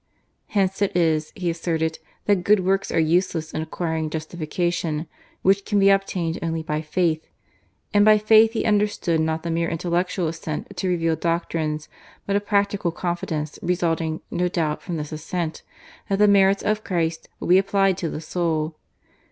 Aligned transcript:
Hence 0.47 0.81
it 0.81 0.97
is, 0.97 1.31
he 1.35 1.51
asserted, 1.51 1.99
that 2.25 2.43
good 2.43 2.61
works 2.61 2.91
are 2.91 2.99
useless 2.99 3.51
in 3.51 3.61
acquiring 3.61 4.09
justification, 4.09 5.05
which 5.43 5.63
can 5.63 5.77
be 5.77 5.91
obtained 5.91 6.39
only 6.41 6.63
by 6.63 6.81
faith; 6.81 7.27
and 7.93 8.03
by 8.03 8.17
faith 8.17 8.53
he 8.53 8.65
understood 8.65 9.19
not 9.21 9.43
the 9.43 9.51
mere 9.51 9.69
intellectual 9.69 10.27
assent 10.27 10.75
to 10.75 10.87
revealed 10.89 11.19
doctrines, 11.19 11.87
but 12.25 12.35
a 12.35 12.39
practical 12.39 12.89
confidence, 12.89 13.59
resulting, 13.61 14.21
no 14.31 14.47
doubt, 14.47 14.81
from 14.81 14.97
this 14.97 15.11
assent, 15.11 15.61
that 16.09 16.17
the 16.17 16.27
merits 16.27 16.63
of 16.63 16.83
Christ 16.83 17.29
will 17.39 17.49
be 17.49 17.59
applied 17.59 17.95
to 17.99 18.09
the 18.09 18.21
soul. 18.21 18.77